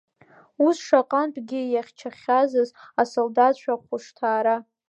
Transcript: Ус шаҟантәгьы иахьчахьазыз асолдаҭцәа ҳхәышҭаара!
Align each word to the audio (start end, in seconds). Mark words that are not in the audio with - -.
Ус 0.65 0.77
шаҟантәгьы 0.85 1.61
иахьчахьазыз 1.67 2.69
асолдаҭцәа 3.01 3.73
ҳхәышҭаара! 3.79 4.55